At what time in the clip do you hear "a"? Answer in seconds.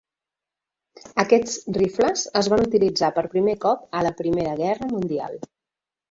3.99-4.01